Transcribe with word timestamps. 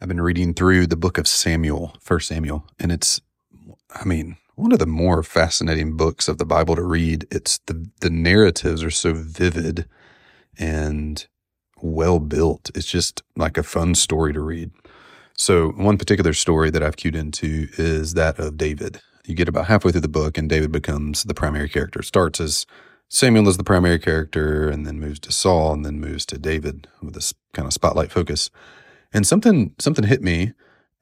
I've 0.00 0.08
been 0.08 0.20
reading 0.20 0.52
through 0.52 0.88
the 0.88 0.96
book 0.96 1.16
of 1.16 1.26
Samuel, 1.26 1.96
First 2.00 2.28
Samuel, 2.28 2.66
and 2.78 2.92
it's, 2.92 3.20
I 3.94 4.04
mean, 4.04 4.36
one 4.54 4.72
of 4.72 4.78
the 4.78 4.86
more 4.86 5.22
fascinating 5.22 5.96
books 5.96 6.28
of 6.28 6.36
the 6.36 6.44
Bible 6.44 6.76
to 6.76 6.82
read. 6.82 7.26
It's 7.30 7.58
the 7.66 7.88
the 8.00 8.10
narratives 8.10 8.82
are 8.82 8.90
so 8.90 9.14
vivid 9.14 9.86
and 10.58 11.26
well 11.80 12.18
built. 12.18 12.70
It's 12.74 12.86
just 12.86 13.22
like 13.36 13.56
a 13.56 13.62
fun 13.62 13.94
story 13.94 14.32
to 14.34 14.40
read. 14.40 14.70
So 15.34 15.70
one 15.70 15.98
particular 15.98 16.32
story 16.34 16.70
that 16.70 16.82
I've 16.82 16.96
cued 16.96 17.16
into 17.16 17.68
is 17.78 18.14
that 18.14 18.38
of 18.38 18.56
David. 18.56 19.00
You 19.26 19.34
get 19.34 19.48
about 19.48 19.66
halfway 19.66 19.92
through 19.92 20.02
the 20.02 20.08
book, 20.08 20.36
and 20.36 20.48
David 20.48 20.72
becomes 20.72 21.22
the 21.22 21.34
primary 21.34 21.68
character. 21.68 22.02
Starts 22.02 22.40
as 22.40 22.66
Samuel 23.08 23.48
is 23.48 23.56
the 23.56 23.64
primary 23.64 23.98
character, 23.98 24.68
and 24.68 24.86
then 24.86 25.00
moves 25.00 25.20
to 25.20 25.32
Saul, 25.32 25.72
and 25.72 25.84
then 25.84 26.00
moves 26.00 26.26
to 26.26 26.38
David 26.38 26.86
with 27.02 27.14
this 27.14 27.32
kind 27.54 27.66
of 27.66 27.72
spotlight 27.72 28.10
focus. 28.10 28.50
And 29.12 29.26
something 29.26 29.74
something 29.78 30.04
hit 30.04 30.22
me 30.22 30.52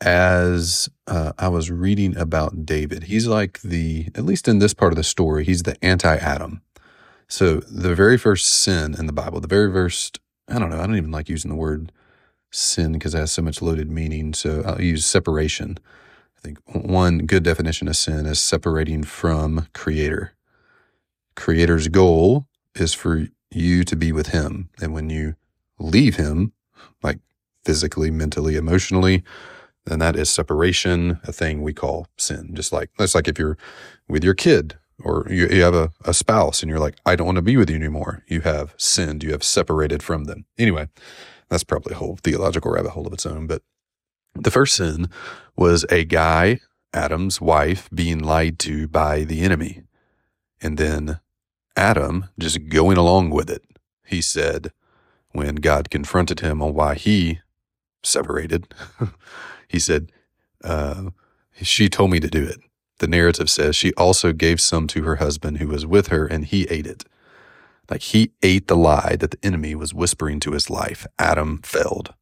as 0.00 0.88
uh, 1.06 1.32
I 1.38 1.48
was 1.48 1.70
reading 1.70 2.16
about 2.16 2.66
David. 2.66 3.04
He's 3.04 3.26
like 3.26 3.60
the, 3.62 4.08
at 4.14 4.24
least 4.24 4.48
in 4.48 4.58
this 4.58 4.74
part 4.74 4.92
of 4.92 4.96
the 4.96 5.04
story, 5.04 5.44
he's 5.44 5.62
the 5.62 5.82
anti 5.84 6.16
Adam. 6.16 6.62
So 7.28 7.56
the 7.60 7.94
very 7.94 8.18
first 8.18 8.46
sin 8.46 8.94
in 8.98 9.06
the 9.06 9.12
Bible, 9.12 9.40
the 9.40 9.48
very 9.48 9.72
first, 9.72 10.20
I 10.48 10.58
don't 10.58 10.70
know, 10.70 10.80
I 10.80 10.86
don't 10.86 10.96
even 10.96 11.10
like 11.10 11.28
using 11.28 11.48
the 11.50 11.56
word 11.56 11.90
sin 12.50 12.92
because 12.92 13.14
it 13.14 13.18
has 13.18 13.32
so 13.32 13.42
much 13.42 13.62
loaded 13.62 13.90
meaning. 13.90 14.34
So 14.34 14.62
I'll 14.64 14.80
use 14.80 15.06
separation. 15.06 15.78
I 16.36 16.40
think 16.40 16.58
one 16.66 17.20
good 17.20 17.42
definition 17.42 17.88
of 17.88 17.96
sin 17.96 18.26
is 18.26 18.38
separating 18.38 19.04
from 19.04 19.68
Creator. 19.72 20.32
Creator's 21.34 21.88
goal 21.88 22.46
is 22.74 22.92
for 22.92 23.26
you 23.50 23.84
to 23.84 23.96
be 23.96 24.12
with 24.12 24.28
Him. 24.28 24.68
And 24.80 24.92
when 24.92 25.08
you 25.08 25.34
leave 25.78 26.16
Him, 26.16 26.52
like 27.02 27.18
physically, 27.64 28.10
mentally, 28.10 28.56
emotionally, 28.56 29.22
then 29.86 29.98
that 29.98 30.16
is 30.16 30.30
separation, 30.30 31.20
a 31.24 31.32
thing 31.32 31.62
we 31.62 31.72
call 31.72 32.06
sin. 32.16 32.50
Just 32.54 32.72
like 32.72 32.90
that's 32.98 33.14
like 33.14 33.28
if 33.28 33.38
you're 33.38 33.58
with 34.08 34.24
your 34.24 34.34
kid 34.34 34.78
or 35.02 35.26
you, 35.28 35.48
you 35.48 35.62
have 35.62 35.74
a, 35.74 35.92
a 36.04 36.14
spouse 36.14 36.62
and 36.62 36.70
you're 36.70 36.78
like, 36.78 36.96
I 37.04 37.16
don't 37.16 37.26
want 37.26 37.36
to 37.36 37.42
be 37.42 37.56
with 37.56 37.68
you 37.68 37.76
anymore. 37.76 38.22
You 38.26 38.40
have 38.42 38.74
sinned. 38.76 39.22
You 39.22 39.32
have 39.32 39.44
separated 39.44 40.02
from 40.02 40.24
them. 40.24 40.46
Anyway, 40.56 40.88
that's 41.48 41.64
probably 41.64 41.94
a 41.94 41.98
whole 41.98 42.16
theological 42.22 42.70
rabbit 42.70 42.90
hole 42.90 43.06
of 43.06 43.12
its 43.12 43.26
own. 43.26 43.46
But 43.46 43.62
the 44.34 44.50
first 44.50 44.74
sin 44.76 45.08
was 45.56 45.84
a 45.90 46.04
guy, 46.04 46.60
Adam's 46.92 47.40
wife, 47.40 47.88
being 47.94 48.18
lied 48.18 48.58
to 48.60 48.88
by 48.88 49.24
the 49.24 49.42
enemy. 49.42 49.82
And 50.62 50.78
then 50.78 51.20
Adam 51.76 52.30
just 52.38 52.68
going 52.68 52.96
along 52.96 53.30
with 53.30 53.50
it. 53.50 53.62
He 54.06 54.22
said, 54.22 54.70
when 55.32 55.56
God 55.56 55.90
confronted 55.90 56.40
him 56.40 56.62
on 56.62 56.74
why 56.74 56.94
he 56.94 57.40
separated, 58.06 58.72
he 59.68 59.78
said, 59.78 60.12
uh, 60.62 61.10
She 61.62 61.88
told 61.88 62.10
me 62.10 62.20
to 62.20 62.28
do 62.28 62.44
it. 62.44 62.60
The 62.98 63.08
narrative 63.08 63.50
says 63.50 63.76
she 63.76 63.92
also 63.94 64.32
gave 64.32 64.60
some 64.60 64.86
to 64.88 65.02
her 65.02 65.16
husband 65.16 65.58
who 65.58 65.68
was 65.68 65.84
with 65.86 66.08
her, 66.08 66.26
and 66.26 66.44
he 66.44 66.64
ate 66.70 66.86
it. 66.86 67.04
Like 67.90 68.02
he 68.02 68.32
ate 68.42 68.68
the 68.68 68.76
lie 68.76 69.16
that 69.20 69.32
the 69.32 69.38
enemy 69.42 69.74
was 69.74 69.92
whispering 69.92 70.40
to 70.40 70.52
his 70.52 70.70
life. 70.70 71.06
Adam 71.18 71.60
failed. 71.62 72.14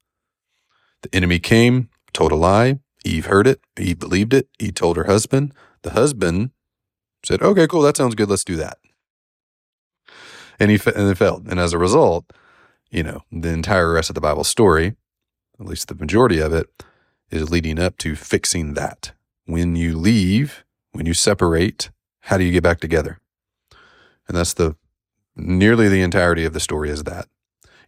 The 1.03 1.15
enemy 1.15 1.39
came, 1.39 1.89
told 2.13 2.33
a 2.33 2.37
lie. 2.37 2.81
Eve 3.05 3.27
heard 3.27 3.47
it. 3.47 3.61
Eve 3.79 3.99
believed 3.99 4.35
it. 4.35 4.49
He 4.59 4.73
told 4.73 4.97
her 4.97 5.05
husband. 5.05 5.53
The 5.83 5.91
husband 5.91 6.51
said, 7.25 7.43
Okay, 7.43 7.67
cool. 7.67 7.83
That 7.83 7.97
sounds 7.97 8.15
good. 8.15 8.31
Let's 8.31 8.45
do 8.45 8.57
that. 8.57 8.79
And 10.59 10.71
he 10.71 10.81
and 10.95 11.11
it 11.11 11.19
failed. 11.19 11.49
And 11.49 11.59
as 11.59 11.73
a 11.73 11.79
result, 11.79 12.33
you 12.91 13.03
know, 13.03 13.23
the 13.33 13.49
entire 13.49 13.93
rest 13.93 14.11
of 14.11 14.15
the 14.15 14.21
Bible 14.21 14.45
story, 14.45 14.95
at 15.63 15.69
least 15.69 15.89
the 15.89 15.95
majority 15.95 16.39
of 16.39 16.53
it, 16.53 16.69
is 17.31 17.51
leading 17.51 17.79
up 17.79 17.97
to 17.99 18.15
fixing 18.15 18.75
that. 18.75 19.13
When 19.47 19.75
you 19.77 19.97
leave, 19.97 20.65
when 20.93 21.07
you 21.07 21.15
separate, 21.15 21.91
how 22.21 22.37
do 22.37 22.45
you 22.45 22.53
get 22.53 22.63
back 22.63 22.81
together? 22.81 23.21
And 24.29 24.37
that's 24.37 24.55
the 24.55 24.77
nearly 25.35 25.89
the 25.89 26.03
entirety 26.03 26.45
of 26.45 26.53
the 26.53 26.61
story 26.61 26.91
is 26.91 27.05
that. 27.05 27.27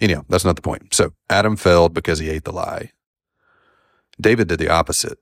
Anyhow, 0.01 0.25
that's 0.29 0.45
not 0.45 0.57
the 0.57 0.63
point. 0.63 0.95
So 0.95 1.13
Adam 1.31 1.57
failed 1.57 1.95
because 1.95 2.19
he 2.19 2.31
ate 2.31 2.45
the 2.45 2.53
lie. 2.53 2.93
David 4.21 4.49
did 4.49 4.59
the 4.59 4.69
opposite. 4.69 5.19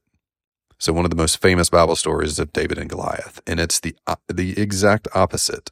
So 0.78 0.92
one 0.92 1.04
of 1.04 1.10
the 1.10 1.16
most 1.16 1.40
famous 1.40 1.70
Bible 1.70 1.96
stories 1.96 2.32
is 2.32 2.38
of 2.38 2.52
David 2.52 2.78
and 2.78 2.90
Goliath, 2.90 3.40
and 3.46 3.60
it's 3.60 3.78
the 3.78 3.94
the 4.28 4.58
exact 4.58 5.06
opposite 5.14 5.70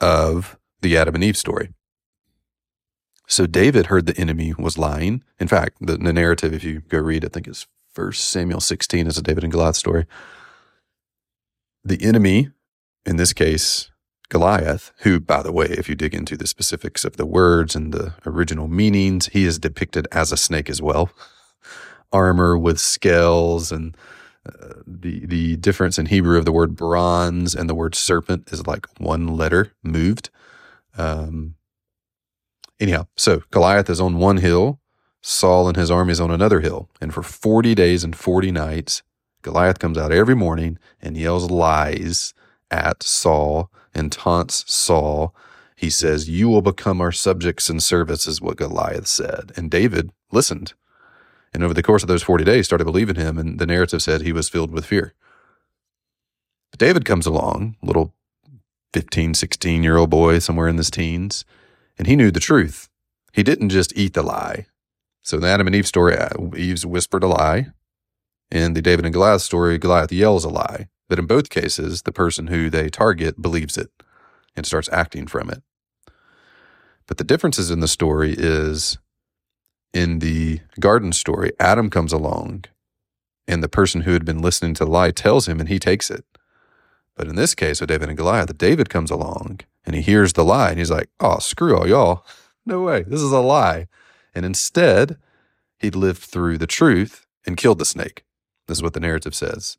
of 0.00 0.58
the 0.80 0.96
Adam 0.96 1.14
and 1.14 1.24
Eve 1.24 1.36
story. 1.36 1.74
So 3.26 3.46
David 3.46 3.86
heard 3.86 4.06
the 4.06 4.18
enemy 4.18 4.54
was 4.56 4.78
lying. 4.78 5.22
In 5.38 5.48
fact, 5.48 5.78
the, 5.80 5.96
the 5.96 6.12
narrative, 6.12 6.52
if 6.52 6.62
you 6.62 6.80
go 6.80 6.98
read, 6.98 7.24
I 7.24 7.28
think 7.28 7.48
it's 7.48 7.66
First 7.92 8.28
Samuel 8.28 8.60
16 8.60 9.06
is 9.06 9.18
a 9.18 9.22
David 9.22 9.42
and 9.42 9.52
Goliath 9.52 9.76
story. 9.76 10.06
The 11.82 12.02
enemy, 12.02 12.50
in 13.04 13.16
this 13.16 13.32
case, 13.32 13.90
Goliath, 14.28 14.92
who, 14.98 15.18
by 15.20 15.42
the 15.42 15.52
way, 15.52 15.66
if 15.66 15.88
you 15.88 15.94
dig 15.94 16.14
into 16.14 16.36
the 16.36 16.46
specifics 16.46 17.04
of 17.04 17.16
the 17.16 17.26
words 17.26 17.74
and 17.74 17.92
the 17.92 18.14
original 18.24 18.68
meanings, 18.68 19.26
he 19.28 19.44
is 19.44 19.58
depicted 19.58 20.06
as 20.12 20.30
a 20.32 20.36
snake 20.36 20.68
as 20.68 20.82
well. 20.82 21.10
Armor 22.12 22.56
with 22.58 22.78
scales 22.78 23.72
and 23.72 23.96
uh, 24.46 24.74
the 24.86 25.26
the 25.26 25.56
difference 25.56 25.98
in 25.98 26.06
Hebrew 26.06 26.38
of 26.38 26.44
the 26.44 26.52
word 26.52 26.76
bronze 26.76 27.54
and 27.54 27.68
the 27.68 27.74
word 27.74 27.94
serpent 27.94 28.52
is 28.52 28.66
like 28.66 28.86
one 28.98 29.26
letter 29.26 29.72
moved. 29.82 30.30
Um, 30.96 31.56
anyhow, 32.80 33.06
so 33.16 33.42
Goliath 33.50 33.90
is 33.90 34.00
on 34.00 34.18
one 34.18 34.38
hill, 34.38 34.80
Saul 35.22 35.68
and 35.68 35.76
his 35.76 35.90
army 35.90 36.12
is 36.12 36.20
on 36.20 36.30
another 36.30 36.60
hill, 36.60 36.88
and 37.00 37.12
for 37.12 37.22
forty 37.22 37.74
days 37.74 38.04
and 38.04 38.14
forty 38.14 38.50
nights, 38.52 39.02
Goliath 39.42 39.78
comes 39.78 39.98
out 39.98 40.12
every 40.12 40.36
morning 40.36 40.78
and 41.00 41.16
yells 41.16 41.50
lies 41.50 42.34
at 42.70 43.02
Saul 43.02 43.70
and 43.94 44.12
taunts 44.12 44.64
Saul. 44.72 45.34
He 45.74 45.90
says, 45.90 46.28
"You 46.28 46.48
will 46.48 46.62
become 46.62 47.00
our 47.00 47.12
subjects 47.12 47.68
and 47.68 47.82
servants," 47.82 48.26
is 48.26 48.40
what 48.40 48.56
Goliath 48.56 49.08
said, 49.08 49.52
and 49.56 49.70
David 49.70 50.10
listened. 50.30 50.74
And 51.56 51.64
over 51.64 51.74
the 51.74 51.82
course 51.82 52.02
of 52.02 52.08
those 52.08 52.22
40 52.22 52.44
days 52.44 52.66
started 52.66 52.84
believing 52.84 53.16
him 53.16 53.38
and 53.38 53.58
the 53.58 53.66
narrative 53.66 54.02
said 54.02 54.20
he 54.20 54.32
was 54.32 54.48
filled 54.48 54.70
with 54.70 54.84
fear. 54.84 55.14
But 56.70 56.80
david 56.80 57.06
comes 57.06 57.24
along 57.24 57.76
little 57.82 58.12
15 58.92 59.32
16 59.32 59.82
year 59.82 59.96
old 59.96 60.10
boy 60.10 60.38
somewhere 60.38 60.68
in 60.68 60.76
his 60.76 60.90
teens 60.90 61.46
and 61.98 62.06
he 62.06 62.16
knew 62.16 62.30
the 62.30 62.40
truth. 62.40 62.88
He 63.32 63.42
didn't 63.42 63.70
just 63.70 63.96
eat 63.96 64.14
the 64.14 64.22
lie. 64.22 64.66
So 65.22 65.36
in 65.36 65.42
the 65.42 65.48
adam 65.48 65.66
and 65.66 65.76
eve 65.76 65.86
story 65.86 66.16
uh, 66.16 66.30
eve's 66.56 66.86
whispered 66.86 67.22
a 67.22 67.28
lie. 67.28 67.68
In 68.50 68.74
the 68.74 68.82
david 68.82 69.04
and 69.04 69.12
goliath 69.12 69.42
story 69.42 69.78
goliath 69.78 70.12
yells 70.12 70.44
a 70.44 70.48
lie. 70.48 70.88
But 71.08 71.18
in 71.18 71.26
both 71.26 71.50
cases 71.50 72.02
the 72.02 72.12
person 72.12 72.48
who 72.48 72.70
they 72.70 72.88
target 72.88 73.40
believes 73.40 73.76
it 73.76 73.90
and 74.54 74.66
starts 74.66 74.88
acting 74.92 75.26
from 75.26 75.50
it. 75.50 75.62
But 77.06 77.18
the 77.18 77.24
differences 77.24 77.70
in 77.70 77.80
the 77.80 77.88
story 77.88 78.34
is 78.36 78.98
in 79.92 80.18
the 80.18 80.60
garden 80.80 81.12
story, 81.12 81.52
Adam 81.58 81.90
comes 81.90 82.12
along 82.12 82.64
and 83.48 83.62
the 83.62 83.68
person 83.68 84.02
who 84.02 84.12
had 84.12 84.24
been 84.24 84.42
listening 84.42 84.74
to 84.74 84.84
the 84.84 84.90
lie 84.90 85.10
tells 85.10 85.48
him 85.48 85.60
and 85.60 85.68
he 85.68 85.78
takes 85.78 86.10
it. 86.10 86.24
But 87.16 87.28
in 87.28 87.36
this 87.36 87.54
case 87.54 87.80
with 87.80 87.88
David 87.88 88.08
and 88.08 88.18
Goliath, 88.18 88.56
David 88.58 88.90
comes 88.90 89.10
along 89.10 89.60
and 89.84 89.94
he 89.94 90.02
hears 90.02 90.34
the 90.34 90.44
lie 90.44 90.70
and 90.70 90.78
he's 90.78 90.90
like, 90.90 91.08
oh, 91.20 91.38
screw 91.38 91.76
all 91.76 91.88
y'all. 91.88 92.24
No 92.68 92.82
way. 92.82 93.04
This 93.04 93.20
is 93.22 93.30
a 93.30 93.38
lie. 93.38 93.86
And 94.34 94.44
instead, 94.44 95.18
he 95.78 95.88
lived 95.88 96.20
through 96.20 96.58
the 96.58 96.66
truth 96.66 97.24
and 97.46 97.56
killed 97.56 97.78
the 97.78 97.84
snake. 97.84 98.24
This 98.66 98.78
is 98.78 98.82
what 98.82 98.92
the 98.92 98.98
narrative 98.98 99.36
says. 99.36 99.76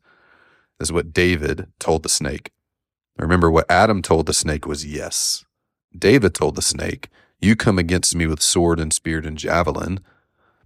This 0.78 0.88
is 0.88 0.92
what 0.92 1.12
David 1.12 1.70
told 1.78 2.02
the 2.02 2.08
snake. 2.08 2.50
Remember, 3.18 3.50
what 3.50 3.70
Adam 3.70 4.00
told 4.00 4.24
the 4.24 4.32
snake 4.32 4.66
was 4.66 4.86
yes. 4.86 5.44
David 5.96 6.34
told 6.34 6.54
the 6.54 6.62
snake, 6.62 7.10
you 7.40 7.56
come 7.56 7.78
against 7.78 8.14
me 8.14 8.26
with 8.26 8.40
sword 8.40 8.80
and 8.80 8.90
spear 8.92 9.18
and 9.18 9.36
javelin, 9.36 10.00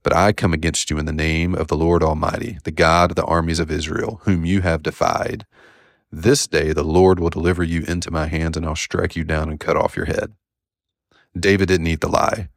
but 0.02 0.14
I 0.14 0.32
come 0.32 0.52
against 0.52 0.90
you 0.90 0.98
in 0.98 1.06
the 1.06 1.12
name 1.12 1.54
of 1.54 1.68
the 1.68 1.76
Lord 1.76 2.02
Almighty, 2.02 2.58
the 2.64 2.70
God 2.70 3.10
of 3.10 3.16
the 3.16 3.24
armies 3.24 3.58
of 3.58 3.70
Israel, 3.70 4.20
whom 4.24 4.44
you 4.44 4.60
have 4.62 4.82
defied. 4.82 5.44
This 6.14 6.46
day 6.46 6.74
the 6.74 6.84
Lord 6.84 7.18
will 7.18 7.30
deliver 7.30 7.64
you 7.64 7.84
into 7.88 8.10
my 8.10 8.26
hands, 8.26 8.58
and 8.58 8.66
I'll 8.66 8.76
strike 8.76 9.16
you 9.16 9.24
down 9.24 9.48
and 9.48 9.58
cut 9.58 9.78
off 9.78 9.96
your 9.96 10.04
head. 10.04 10.34
David 11.34 11.68
didn't 11.68 11.86
eat 11.86 12.02
the 12.02 12.08
lie. 12.08 12.50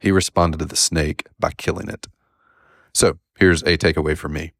He 0.00 0.10
responded 0.10 0.58
to 0.58 0.64
the 0.64 0.76
snake 0.76 1.26
by 1.38 1.50
killing 1.52 1.90
it. 1.90 2.06
So 2.94 3.18
here's 3.38 3.62
a 3.64 3.76
takeaway 3.76 4.16
for 4.16 4.30
me 4.30 4.52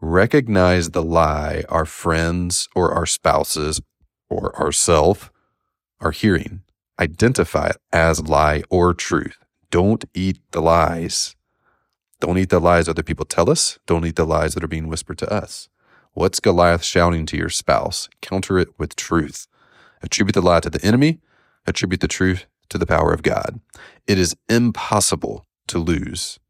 recognize 0.00 0.90
the 0.90 1.02
lie 1.02 1.64
our 1.68 1.84
friends 1.84 2.68
or 2.76 2.92
our 2.92 3.04
spouses 3.06 3.80
or 4.30 4.56
ourself 4.56 5.32
are 6.00 6.12
hearing 6.12 6.62
identify 7.00 7.68
it 7.68 7.76
as 7.92 8.28
lie 8.28 8.62
or 8.70 8.94
truth. 8.94 9.38
Don't 9.70 10.04
eat 10.14 10.38
the 10.52 10.60
lies. 10.60 11.34
Don't 12.20 12.38
eat 12.38 12.50
the 12.50 12.60
lies 12.60 12.88
other 12.88 13.02
people 13.02 13.24
tell 13.24 13.50
us. 13.50 13.78
Don't 13.86 14.06
eat 14.06 14.16
the 14.16 14.26
lies 14.26 14.54
that 14.54 14.64
are 14.64 14.68
being 14.68 14.88
whispered 14.88 15.18
to 15.18 15.32
us. 15.32 15.68
What's 16.18 16.40
Goliath 16.40 16.82
shouting 16.82 17.26
to 17.26 17.36
your 17.36 17.48
spouse? 17.48 18.08
Counter 18.22 18.58
it 18.58 18.76
with 18.76 18.96
truth. 18.96 19.46
Attribute 20.02 20.34
the 20.34 20.42
lie 20.42 20.58
to 20.58 20.68
the 20.68 20.84
enemy. 20.84 21.20
Attribute 21.64 22.00
the 22.00 22.08
truth 22.08 22.46
to 22.70 22.76
the 22.76 22.86
power 22.86 23.12
of 23.12 23.22
God. 23.22 23.60
It 24.08 24.18
is 24.18 24.34
impossible 24.48 25.46
to 25.68 25.78
lose 25.78 26.40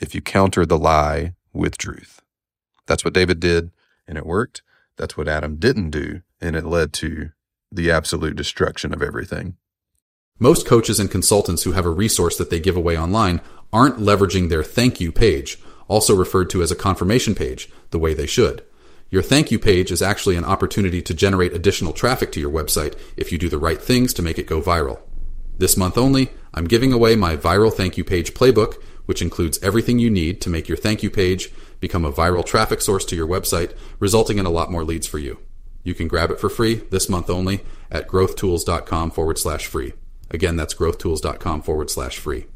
if 0.00 0.14
you 0.14 0.22
counter 0.22 0.64
the 0.64 0.78
lie 0.78 1.34
with 1.52 1.76
truth. 1.76 2.22
That's 2.86 3.04
what 3.04 3.12
David 3.12 3.38
did, 3.38 3.70
and 4.08 4.16
it 4.16 4.24
worked. 4.24 4.62
That's 4.96 5.14
what 5.14 5.28
Adam 5.28 5.56
didn't 5.56 5.90
do, 5.90 6.22
and 6.40 6.56
it 6.56 6.64
led 6.64 6.94
to 6.94 7.32
the 7.70 7.90
absolute 7.90 8.34
destruction 8.34 8.94
of 8.94 9.02
everything. 9.02 9.58
Most 10.38 10.66
coaches 10.66 10.98
and 10.98 11.10
consultants 11.10 11.64
who 11.64 11.72
have 11.72 11.84
a 11.84 11.90
resource 11.90 12.38
that 12.38 12.48
they 12.48 12.60
give 12.60 12.78
away 12.78 12.96
online 12.96 13.42
aren't 13.74 13.98
leveraging 13.98 14.48
their 14.48 14.64
thank 14.64 15.02
you 15.02 15.12
page, 15.12 15.58
also 15.86 16.16
referred 16.16 16.48
to 16.48 16.62
as 16.62 16.72
a 16.72 16.74
confirmation 16.74 17.34
page, 17.34 17.68
the 17.90 17.98
way 17.98 18.14
they 18.14 18.26
should. 18.26 18.62
Your 19.08 19.22
thank 19.22 19.50
you 19.50 19.58
page 19.58 19.92
is 19.92 20.02
actually 20.02 20.36
an 20.36 20.44
opportunity 20.44 21.00
to 21.00 21.14
generate 21.14 21.52
additional 21.52 21.92
traffic 21.92 22.32
to 22.32 22.40
your 22.40 22.50
website 22.50 22.98
if 23.16 23.30
you 23.30 23.38
do 23.38 23.48
the 23.48 23.58
right 23.58 23.80
things 23.80 24.12
to 24.14 24.22
make 24.22 24.38
it 24.38 24.46
go 24.46 24.60
viral. 24.60 25.00
This 25.58 25.76
month 25.76 25.96
only, 25.96 26.30
I'm 26.52 26.66
giving 26.66 26.92
away 26.92 27.14
my 27.14 27.36
viral 27.36 27.72
thank 27.72 27.96
you 27.96 28.04
page 28.04 28.34
playbook, 28.34 28.74
which 29.06 29.22
includes 29.22 29.62
everything 29.62 29.98
you 29.98 30.10
need 30.10 30.40
to 30.40 30.50
make 30.50 30.68
your 30.68 30.76
thank 30.76 31.02
you 31.02 31.10
page 31.10 31.50
become 31.78 32.04
a 32.04 32.12
viral 32.12 32.44
traffic 32.44 32.80
source 32.80 33.04
to 33.04 33.16
your 33.16 33.28
website, 33.28 33.76
resulting 34.00 34.38
in 34.38 34.46
a 34.46 34.50
lot 34.50 34.70
more 34.70 34.84
leads 34.84 35.06
for 35.06 35.18
you. 35.18 35.38
You 35.84 35.94
can 35.94 36.08
grab 36.08 36.30
it 36.32 36.40
for 36.40 36.48
free 36.48 36.76
this 36.90 37.08
month 37.08 37.30
only 37.30 37.64
at 37.90 38.08
growthtools.com 38.08 39.12
forward 39.12 39.38
slash 39.38 39.66
free. 39.66 39.92
Again, 40.30 40.56
that's 40.56 40.74
growthtools.com 40.74 41.62
forward 41.62 41.90
slash 41.90 42.18
free. 42.18 42.46